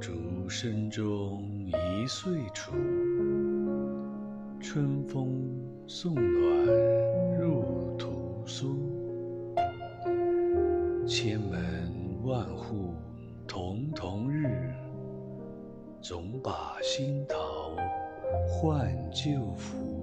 [0.00, 2.72] 竹声中，一岁除。
[4.58, 5.46] 春风
[5.86, 8.78] 送暖入屠苏。
[11.06, 12.94] 千门万户
[13.46, 14.72] 瞳瞳日，
[16.00, 17.76] 总把新桃
[18.48, 19.99] 换旧符。